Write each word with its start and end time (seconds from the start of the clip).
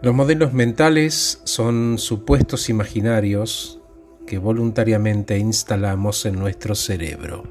Los 0.00 0.14
modelos 0.14 0.52
mentales 0.52 1.40
son 1.42 1.98
supuestos 1.98 2.68
imaginarios 2.68 3.80
que 4.28 4.38
voluntariamente 4.38 5.38
instalamos 5.38 6.24
en 6.24 6.38
nuestro 6.38 6.76
cerebro, 6.76 7.42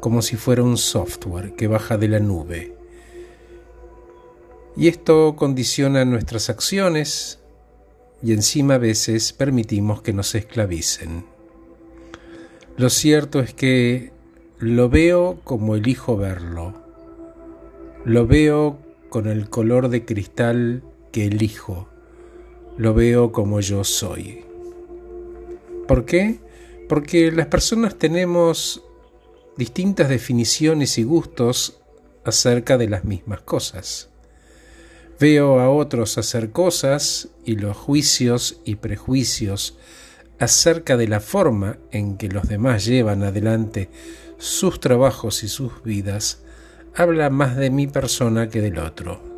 como 0.00 0.22
si 0.22 0.36
fuera 0.36 0.62
un 0.62 0.78
software 0.78 1.54
que 1.54 1.66
baja 1.66 1.98
de 1.98 2.08
la 2.08 2.20
nube. 2.20 2.74
Y 4.78 4.88
esto 4.88 5.36
condiciona 5.36 6.06
nuestras 6.06 6.48
acciones 6.48 7.38
y 8.22 8.32
encima 8.32 8.76
a 8.76 8.78
veces 8.78 9.34
permitimos 9.34 10.00
que 10.00 10.14
nos 10.14 10.34
esclavicen. 10.34 11.26
Lo 12.78 12.88
cierto 12.88 13.40
es 13.40 13.52
que 13.52 14.10
lo 14.58 14.88
veo 14.88 15.38
como 15.44 15.76
elijo 15.76 16.16
verlo. 16.16 16.72
Lo 18.06 18.26
veo 18.26 18.78
con 19.10 19.26
el 19.26 19.50
color 19.50 19.90
de 19.90 20.06
cristal 20.06 20.82
elijo. 21.24 21.88
Lo 22.76 22.92
veo 22.94 23.32
como 23.32 23.60
yo 23.60 23.84
soy. 23.84 24.44
¿Por 25.88 26.04
qué? 26.04 26.40
Porque 26.88 27.32
las 27.32 27.46
personas 27.46 27.96
tenemos 27.96 28.82
distintas 29.56 30.08
definiciones 30.08 30.98
y 30.98 31.04
gustos 31.04 31.80
acerca 32.24 32.76
de 32.76 32.88
las 32.88 33.04
mismas 33.04 33.40
cosas. 33.40 34.10
Veo 35.18 35.60
a 35.60 35.70
otros 35.70 36.18
hacer 36.18 36.50
cosas 36.50 37.28
y 37.44 37.56
los 37.56 37.76
juicios 37.76 38.60
y 38.64 38.76
prejuicios 38.76 39.78
acerca 40.38 40.96
de 40.96 41.08
la 41.08 41.20
forma 41.20 41.78
en 41.90 42.18
que 42.18 42.28
los 42.28 42.48
demás 42.48 42.84
llevan 42.84 43.22
adelante 43.22 43.88
sus 44.38 44.80
trabajos 44.80 45.42
y 45.42 45.48
sus 45.48 45.82
vidas 45.82 46.42
habla 46.94 47.30
más 47.30 47.56
de 47.56 47.70
mi 47.70 47.86
persona 47.86 48.48
que 48.48 48.60
del 48.60 48.78
otro. 48.78 49.35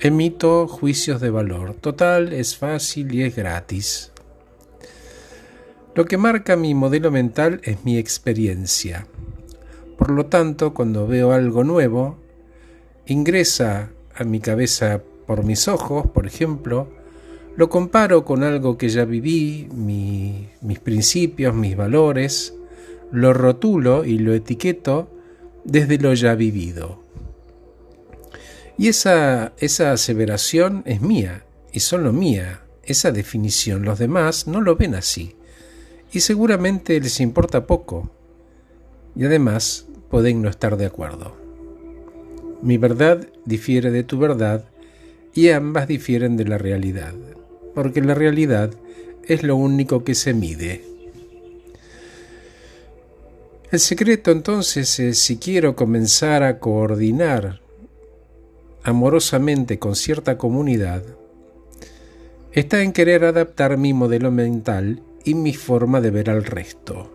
Emito 0.00 0.68
juicios 0.68 1.20
de 1.20 1.28
valor. 1.28 1.74
Total, 1.74 2.32
es 2.32 2.56
fácil 2.56 3.12
y 3.12 3.24
es 3.24 3.34
gratis. 3.34 4.12
Lo 5.96 6.04
que 6.04 6.16
marca 6.16 6.54
mi 6.54 6.72
modelo 6.72 7.10
mental 7.10 7.60
es 7.64 7.84
mi 7.84 7.98
experiencia. 7.98 9.08
Por 9.96 10.10
lo 10.10 10.26
tanto, 10.26 10.72
cuando 10.72 11.08
veo 11.08 11.32
algo 11.32 11.64
nuevo, 11.64 12.16
ingresa 13.06 13.90
a 14.14 14.22
mi 14.22 14.38
cabeza 14.38 15.02
por 15.26 15.42
mis 15.42 15.66
ojos, 15.66 16.06
por 16.06 16.28
ejemplo, 16.28 16.86
lo 17.56 17.68
comparo 17.68 18.24
con 18.24 18.44
algo 18.44 18.78
que 18.78 18.90
ya 18.90 19.04
viví, 19.04 19.68
mis 19.74 20.78
principios, 20.78 21.56
mis 21.56 21.76
valores, 21.76 22.54
lo 23.10 23.32
rotulo 23.32 24.04
y 24.04 24.20
lo 24.20 24.32
etiqueto 24.32 25.10
desde 25.64 25.98
lo 25.98 26.14
ya 26.14 26.36
vivido. 26.36 27.07
Y 28.78 28.88
esa, 28.88 29.52
esa 29.58 29.92
aseveración 29.92 30.82
es 30.86 31.00
mía, 31.00 31.44
y 31.72 31.80
solo 31.80 32.12
mía, 32.12 32.62
esa 32.84 33.10
definición. 33.10 33.84
Los 33.84 33.98
demás 33.98 34.46
no 34.46 34.60
lo 34.60 34.76
ven 34.76 34.94
así, 34.94 35.36
y 36.12 36.20
seguramente 36.20 36.98
les 37.00 37.20
importa 37.20 37.66
poco, 37.66 38.10
y 39.16 39.24
además 39.24 39.86
pueden 40.08 40.40
no 40.40 40.48
estar 40.48 40.76
de 40.76 40.86
acuerdo. 40.86 41.36
Mi 42.62 42.78
verdad 42.78 43.28
difiere 43.44 43.90
de 43.90 44.04
tu 44.04 44.18
verdad, 44.18 44.64
y 45.34 45.50
ambas 45.50 45.88
difieren 45.88 46.36
de 46.36 46.44
la 46.44 46.56
realidad 46.56 47.14
porque 47.78 48.00
la 48.00 48.14
realidad 48.14 48.72
es 49.24 49.44
lo 49.44 49.54
único 49.54 50.02
que 50.02 50.16
se 50.16 50.34
mide. 50.34 50.84
El 53.70 53.78
secreto 53.78 54.32
entonces 54.32 54.98
es 54.98 55.20
si 55.20 55.36
quiero 55.36 55.76
comenzar 55.76 56.42
a 56.42 56.58
coordinar 56.58 57.60
amorosamente 58.88 59.78
con 59.78 59.94
cierta 59.94 60.38
comunidad, 60.38 61.02
está 62.52 62.82
en 62.82 62.92
querer 62.92 63.24
adaptar 63.24 63.76
mi 63.76 63.92
modelo 63.92 64.30
mental 64.30 65.02
y 65.24 65.34
mi 65.34 65.52
forma 65.52 66.00
de 66.00 66.10
ver 66.10 66.30
al 66.30 66.44
resto. 66.44 67.10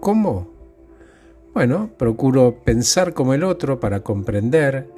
¿Cómo? 0.00 0.50
Bueno, 1.54 1.90
procuro 1.96 2.56
pensar 2.64 3.14
como 3.14 3.34
el 3.34 3.44
otro 3.44 3.78
para 3.78 4.00
comprender, 4.00 4.90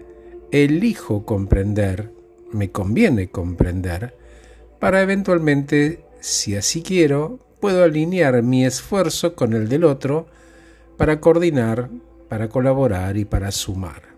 elijo 0.50 1.26
comprender, 1.26 2.10
me 2.52 2.70
conviene 2.70 3.28
comprender, 3.28 4.16
para 4.78 5.02
eventualmente, 5.02 6.02
si 6.20 6.56
así 6.56 6.82
quiero, 6.82 7.38
puedo 7.60 7.84
alinear 7.84 8.42
mi 8.42 8.64
esfuerzo 8.64 9.34
con 9.34 9.52
el 9.52 9.68
del 9.68 9.84
otro 9.84 10.26
para 10.96 11.20
coordinar, 11.20 11.90
para 12.30 12.48
colaborar 12.48 13.18
y 13.18 13.26
para 13.26 13.50
sumar. 13.50 14.09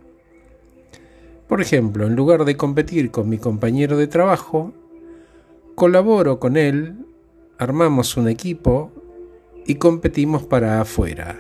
Por 1.53 1.61
ejemplo, 1.61 2.07
en 2.07 2.17
lugar 2.17 2.47
de 2.47 2.57
competir 2.57 3.11
con 3.11 3.29
mi 3.29 3.37
compañero 3.37 3.99
de 3.99 4.07
trabajo, 4.07 4.73
colaboro 5.75 6.41
con 6.41 6.57
él, 6.57 6.95
armamos 7.59 8.17
un 8.17 8.27
equipo 8.27 8.91
y 9.67 9.75
competimos 9.75 10.45
para 10.45 10.81
afuera. 10.81 11.39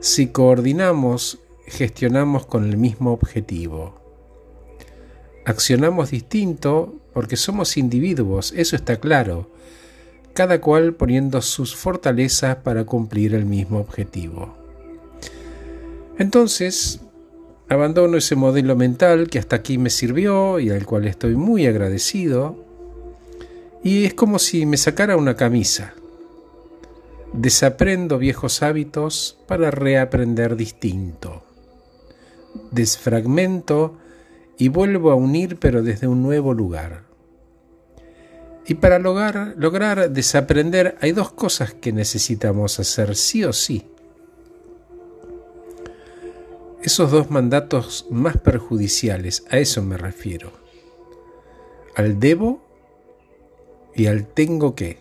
Si 0.00 0.26
coordinamos, 0.26 1.38
gestionamos 1.66 2.44
con 2.44 2.68
el 2.68 2.76
mismo 2.76 3.10
objetivo. 3.10 3.94
Accionamos 5.46 6.10
distinto 6.10 6.94
porque 7.14 7.38
somos 7.38 7.78
individuos, 7.78 8.52
eso 8.54 8.76
está 8.76 9.00
claro, 9.00 9.50
cada 10.34 10.60
cual 10.60 10.92
poniendo 10.92 11.40
sus 11.40 11.74
fortalezas 11.74 12.56
para 12.56 12.84
cumplir 12.84 13.34
el 13.34 13.46
mismo 13.46 13.78
objetivo. 13.78 14.58
Entonces, 16.18 17.00
abandono 17.68 18.16
ese 18.16 18.34
modelo 18.34 18.76
mental 18.76 19.28
que 19.28 19.38
hasta 19.38 19.56
aquí 19.56 19.78
me 19.78 19.90
sirvió 19.90 20.58
y 20.58 20.70
al 20.70 20.86
cual 20.86 21.06
estoy 21.06 21.36
muy 21.36 21.66
agradecido, 21.66 22.64
y 23.82 24.04
es 24.04 24.14
como 24.14 24.38
si 24.38 24.66
me 24.66 24.76
sacara 24.76 25.16
una 25.16 25.36
camisa. 25.36 25.94
Desaprendo 27.32 28.18
viejos 28.18 28.62
hábitos 28.62 29.38
para 29.46 29.70
reaprender 29.70 30.56
distinto. 30.56 31.44
Desfragmento 32.70 33.98
y 34.56 34.68
vuelvo 34.68 35.10
a 35.10 35.14
unir 35.14 35.58
pero 35.60 35.82
desde 35.82 36.08
un 36.08 36.22
nuevo 36.22 36.54
lugar. 36.54 37.04
Y 38.66 38.74
para 38.74 38.98
lograr, 38.98 39.54
lograr 39.56 40.10
desaprender 40.10 40.96
hay 41.00 41.12
dos 41.12 41.32
cosas 41.32 41.72
que 41.74 41.92
necesitamos 41.92 42.80
hacer 42.80 43.14
sí 43.14 43.44
o 43.44 43.52
sí. 43.52 43.86
Esos 46.82 47.10
dos 47.10 47.30
mandatos 47.30 48.06
más 48.10 48.36
perjudiciales, 48.36 49.44
a 49.50 49.58
eso 49.58 49.82
me 49.82 49.96
refiero. 49.96 50.52
Al 51.96 52.20
debo 52.20 52.62
y 53.94 54.06
al 54.06 54.26
tengo 54.26 54.74
que. 54.74 54.98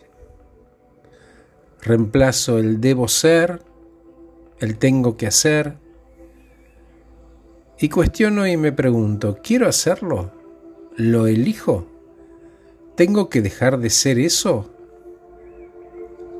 Reemplazo 1.81 2.57
el 2.57 2.81
debo 2.81 3.07
ser, 3.07 3.61
el 4.59 4.77
tengo 4.77 5.17
que 5.17 5.27
hacer, 5.27 5.77
y 7.79 7.89
cuestiono 7.89 8.47
y 8.47 8.57
me 8.57 8.71
pregunto, 8.71 9.37
¿quiero 9.43 9.67
hacerlo? 9.67 10.31
¿Lo 10.95 11.27
elijo? 11.27 11.85
¿Tengo 12.95 13.29
que 13.29 13.43
dejar 13.43 13.77
de 13.77 13.91
ser 13.91 14.17
eso? 14.17 14.71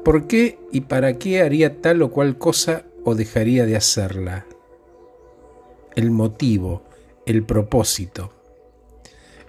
¿Por 0.04 0.26
qué 0.26 0.58
y 0.72 0.82
para 0.82 1.20
qué 1.20 1.44
haría 1.44 1.80
tal 1.80 2.02
o 2.02 2.10
cual 2.10 2.40
cosa 2.40 2.86
o 3.04 3.14
dejaría 3.14 3.68
de 3.68 3.76
hacerla? 3.76 4.48
El 5.98 6.12
motivo, 6.12 6.86
el 7.26 7.44
propósito. 7.44 8.32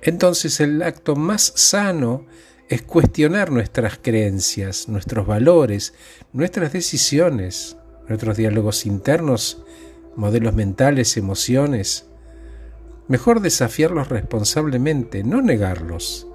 Entonces 0.02 0.58
el 0.58 0.82
acto 0.82 1.14
más 1.14 1.52
sano 1.54 2.26
es 2.68 2.82
cuestionar 2.82 3.52
nuestras 3.52 3.98
creencias, 4.02 4.88
nuestros 4.88 5.26
valores, 5.26 5.94
nuestras 6.32 6.72
decisiones, 6.72 7.76
nuestros 8.08 8.36
diálogos 8.36 8.84
internos, 8.84 9.62
modelos 10.16 10.54
mentales, 10.54 11.16
emociones. 11.16 12.06
Mejor 13.06 13.40
desafiarlos 13.40 14.08
responsablemente, 14.08 15.22
no 15.22 15.40
negarlos 15.40 16.28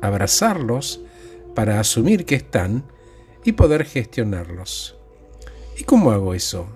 abrazarlos 0.00 1.00
para 1.54 1.80
asumir 1.80 2.24
que 2.24 2.36
están 2.36 2.84
y 3.44 3.52
poder 3.52 3.84
gestionarlos. 3.84 4.96
¿Y 5.76 5.84
cómo 5.84 6.10
hago 6.10 6.34
eso? 6.34 6.66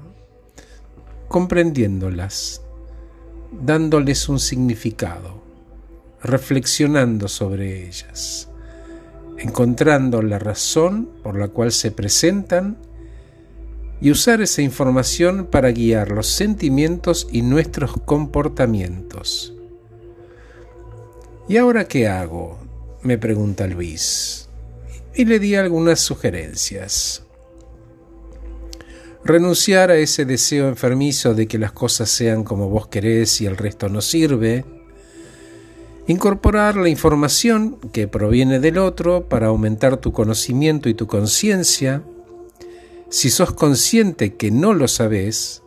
Comprendiéndolas, 1.29 2.63
dándoles 3.61 4.29
un 4.29 4.41
significado, 4.41 5.43
reflexionando 6.23 7.29
sobre 7.29 7.87
ellas, 7.87 8.49
encontrando 9.39 10.23
la 10.23 10.39
razón 10.39 11.09
por 11.23 11.39
la 11.39 11.49
cual 11.49 11.73
se 11.73 11.91
presentan 11.91 12.79
y 14.01 14.11
usar 14.11 14.41
esa 14.41 14.63
información 14.63 15.47
para 15.47 15.71
guiar 15.71 16.11
los 16.11 16.27
sentimientos 16.27 17.29
y 17.31 17.43
nuestros 17.43 17.93
comportamientos. 18.05 19.55
¿Y 21.49 21.57
ahora 21.57 21.87
qué 21.87 22.09
hago? 22.09 22.59
me 23.03 23.19
pregunta 23.19 23.67
Luis, 23.67 24.49
y 25.15 25.25
le 25.25 25.39
di 25.41 25.57
algunas 25.57 26.01
sugerencias. 26.01 27.25
Renunciar 29.25 29.91
a 29.91 29.97
ese 29.97 30.25
deseo 30.25 30.69
enfermizo 30.69 31.35
de 31.35 31.47
que 31.47 31.59
las 31.59 31.73
cosas 31.73 32.11
sean 32.11 32.43
como 32.45 32.69
vos 32.69 32.89
querés 32.89 33.41
y 33.41 33.47
el 33.47 33.57
resto 33.57 33.89
no 33.89 34.01
sirve, 34.01 34.65
Incorporar 36.09 36.77
la 36.77 36.89
información 36.89 37.79
que 37.93 38.09
proviene 38.09 38.59
del 38.59 38.79
otro 38.79 39.29
para 39.29 39.47
aumentar 39.47 39.99
tu 39.99 40.13
conocimiento 40.13 40.89
y 40.89 40.95
tu 40.95 41.07
conciencia. 41.07 42.03
Si 43.09 43.31
sos 43.31 43.53
consciente 43.53 44.35
que 44.35 44.51
no 44.51 44.75
lo 44.75 44.89
sabes, 44.89 45.63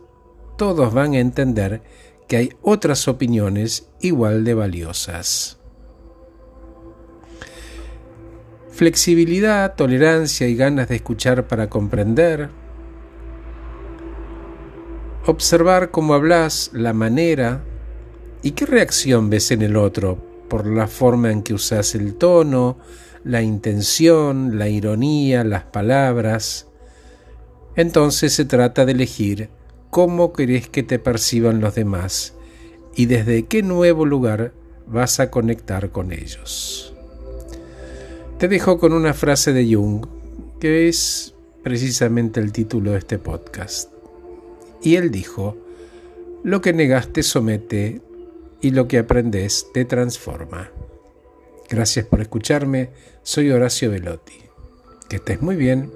todos 0.58 0.92
van 0.92 1.14
a 1.14 1.20
entender 1.20 1.82
que 2.28 2.36
hay 2.36 2.50
otras 2.60 3.08
opiniones 3.08 3.88
igual 4.00 4.44
de 4.44 4.52
valiosas. 4.52 5.58
Flexibilidad, 8.70 9.74
tolerancia 9.74 10.48
y 10.48 10.54
ganas 10.54 10.88
de 10.88 10.96
escuchar 10.96 11.48
para 11.48 11.70
comprender. 11.70 12.50
Observar 15.26 15.90
cómo 15.90 16.14
hablas, 16.14 16.70
la 16.72 16.92
manera 16.92 17.64
y 18.42 18.52
qué 18.52 18.64
reacción 18.64 19.28
ves 19.28 19.50
en 19.50 19.62
el 19.62 19.76
otro 19.76 20.18
por 20.48 20.68
la 20.68 20.86
forma 20.86 21.32
en 21.32 21.42
que 21.42 21.52
usas 21.52 21.96
el 21.96 22.14
tono, 22.14 22.78
la 23.24 23.42
intención, 23.42 24.56
la 24.56 24.68
ironía, 24.68 25.42
las 25.42 25.64
palabras. 25.64 26.68
Entonces 27.74 28.34
se 28.34 28.44
trata 28.44 28.84
de 28.84 28.92
elegir 28.92 29.50
cómo 29.90 30.32
querés 30.32 30.68
que 30.68 30.84
te 30.84 31.00
perciban 31.00 31.60
los 31.60 31.74
demás 31.74 32.34
y 32.94 33.06
desde 33.06 33.46
qué 33.46 33.64
nuevo 33.64 34.06
lugar 34.06 34.52
vas 34.86 35.18
a 35.18 35.32
conectar 35.32 35.90
con 35.90 36.12
ellos. 36.12 36.94
Te 38.38 38.46
dejo 38.46 38.78
con 38.78 38.92
una 38.92 39.12
frase 39.12 39.52
de 39.52 39.74
Jung, 39.74 40.06
que 40.60 40.86
es 40.86 41.34
precisamente 41.64 42.38
el 42.38 42.52
título 42.52 42.92
de 42.92 42.98
este 42.98 43.18
podcast. 43.18 43.95
Y 44.82 44.96
él 44.96 45.10
dijo, 45.10 45.56
lo 46.42 46.60
que 46.60 46.72
negaste 46.72 47.22
somete 47.22 48.00
y 48.60 48.70
lo 48.70 48.88
que 48.88 48.98
aprendes 48.98 49.66
te 49.72 49.84
transforma. 49.84 50.70
Gracias 51.68 52.06
por 52.06 52.20
escucharme, 52.20 52.90
soy 53.22 53.50
Horacio 53.50 53.90
Velotti. 53.90 54.38
Que 55.08 55.16
estés 55.16 55.42
muy 55.42 55.56
bien. 55.56 55.90